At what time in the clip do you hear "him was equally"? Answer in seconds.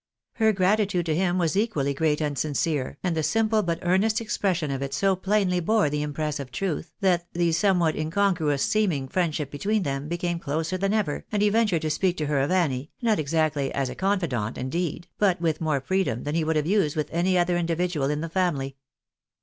1.15-1.93